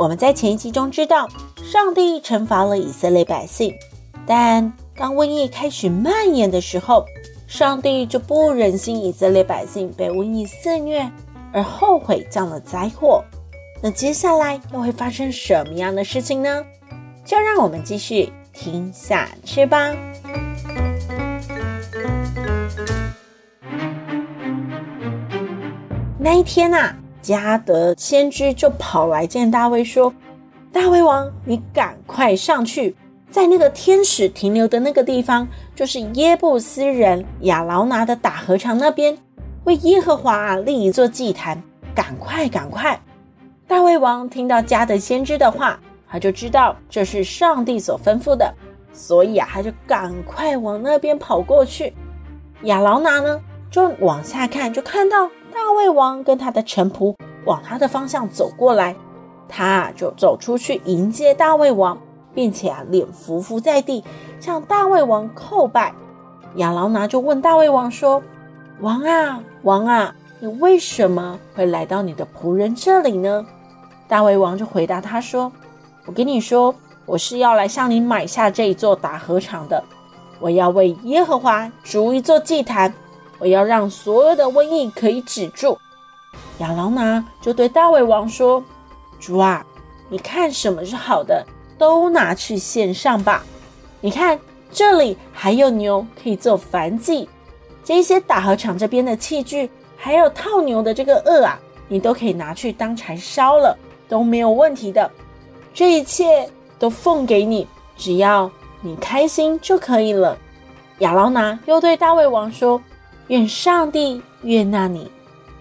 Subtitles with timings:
[0.00, 1.28] 我们在前一集中知道，
[1.62, 3.74] 上帝惩罚了以色列百姓，
[4.26, 7.04] 但当瘟疫开始蔓延的时候，
[7.46, 11.06] 上帝就不忍心以色列百姓被瘟疫肆虐，
[11.52, 13.22] 而后悔降了灾祸。
[13.82, 16.64] 那接下来又会发生什么样的事情呢？
[17.22, 19.94] 就让我们继续听下去吧。
[26.18, 26.96] 那一天啊。
[27.30, 30.12] 迦得先知就跑来见大卫，说
[30.72, 32.96] ：“大卫王，你赶快上去，
[33.30, 39.16] 在那个天使停留的那个地方，就是耶布斯人亚劳拿的大禾场那边，
[39.62, 41.62] 为耶和华立一座祭坛。
[41.94, 43.00] 赶快，赶快！”
[43.68, 45.78] 大卫王听到迦得先知的话，
[46.08, 48.52] 他就知道这是上帝所吩咐的，
[48.92, 51.94] 所以啊，他就赶快往那边跑过去。
[52.62, 55.30] 亚劳拿呢，就往下看，就看到。
[55.52, 58.94] 大卫王跟他的臣仆往他的方向走过来，
[59.48, 61.98] 他就走出去迎接大卫王，
[62.32, 64.02] 并且啊，脸伏伏在地，
[64.38, 65.92] 向大卫王叩拜。
[66.54, 68.22] 亚劳拿就问大卫王说
[68.80, 73.44] ：“王啊，王啊，你为什么会来到你的仆人这里呢？”
[74.08, 75.50] 大卫王就回答他说
[76.06, 76.74] ：“我跟你说，
[77.06, 79.82] 我是要来向你买下这一座大禾场的，
[80.38, 82.94] 我要为耶和华筑一座祭坛。”
[83.40, 85.76] 我要让所有的瘟疫可以止住。
[86.58, 88.62] 亚劳拿就对大卫王说
[89.18, 89.64] ：“主啊，
[90.10, 91.44] 你看什么是好的，
[91.78, 93.42] 都拿去献上吧。
[94.02, 94.38] 你看
[94.70, 97.28] 这里还有牛可以做燔祭，
[97.82, 103.74] 这些打禾场这边的器具，还有套牛的这个轭啊，你都可以拿去当柴烧了，
[104.06, 105.10] 都没有问题的。
[105.72, 106.46] 这一切
[106.78, 107.66] 都奉给你，
[107.96, 108.50] 只要
[108.82, 110.36] 你开心就可以了。”
[111.00, 112.78] 亚劳拿又对大卫王说。
[113.30, 115.08] 愿上帝悦纳你。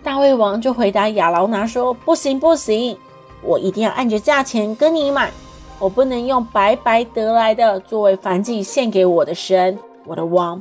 [0.02, 2.98] 大卫王就回答亚劳拿说：“不行，不行，
[3.44, 5.32] 我一定要按着价钱跟你买，
[5.78, 10.60] 我不能用白白得来的作为燔祭献给我的神，我的王。”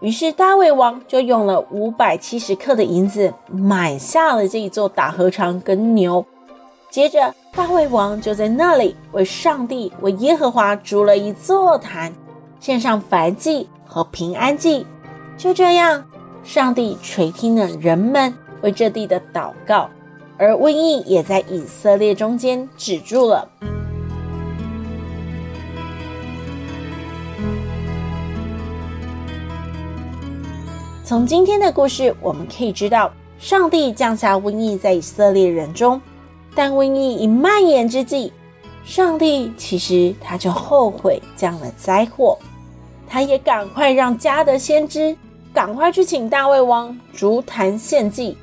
[0.00, 6.24] 于是大卫王就用了五百七十克的银子买下了这一座大禾场跟牛。
[6.90, 12.12] 接着，大卫王就在那里为上帝、为耶和华筑了一座坛，
[12.58, 14.84] 献上燔祭和平安祭。
[15.36, 16.02] 就这样。
[16.42, 19.88] 上帝垂听了人们为这地的祷告，
[20.36, 23.48] 而瘟疫也在以色列中间止住了。
[31.04, 36.00] 从今天的故事，我们可以知道，上帝降下瘟疫在以色列人中，
[36.54, 38.32] 但瘟疫一蔓延之际，
[38.84, 42.38] 上帝其实他就后悔降了灾祸，
[43.06, 45.16] 他也赶快让家的先知。
[45.52, 48.36] 赶快去请大卫王筑坛献祭，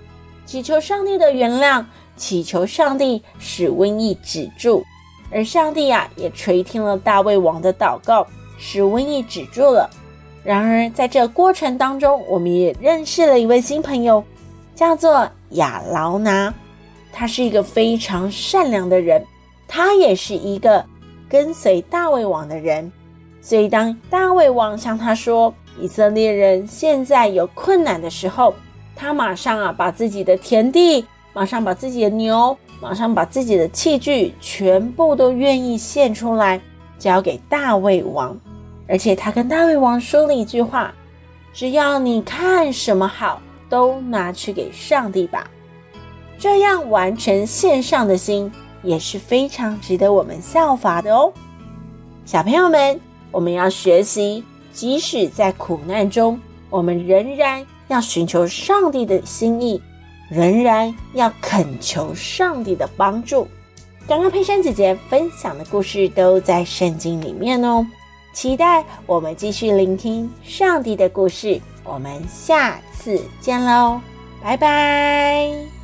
[0.45, 1.83] 祈求上帝的原谅，
[2.15, 4.83] 祈求上帝使瘟疫止住。
[5.29, 8.25] 而上帝啊，也垂听了大卫王的祷告，
[8.57, 9.89] 使瘟疫止住了。
[10.43, 14.23] 然而，在这过程当中，我们也认识了一位新朋友，
[14.73, 16.53] 叫做亚劳拿。
[17.11, 19.25] 他是一个非常善良的人，
[19.67, 20.85] 他也是一个
[21.27, 22.89] 跟随大卫王的人。
[23.41, 28.53] 所以，当大卫王向他说，以色列人现在有困难的时候，
[28.95, 36.59] 他马上啊把自己的田地，马上把自己的牛，马上把自己的器具，全部都愿意献出来，
[36.97, 38.37] 交给大卫王。
[38.87, 40.93] 而且他跟大卫王说了一句话：
[41.53, 45.49] 只要你看什么好，都拿去给上帝吧。
[46.39, 48.51] 这样完全献上的心
[48.83, 51.33] 也是非常值得我们效法的哦。
[52.25, 52.99] 小朋友们，
[53.31, 54.43] 我们要学习。
[54.77, 56.39] 即使在苦难中，
[56.69, 59.81] 我们仍然要寻求上帝的心意，
[60.29, 63.47] 仍然要恳求上帝的帮助。
[64.07, 67.83] 刚刚佩珊姐姐分享的故事都在圣经里面哦，
[68.33, 71.59] 期待我们继续聆听上帝的故事。
[71.83, 73.99] 我们下次见喽，
[74.43, 75.76] 拜拜。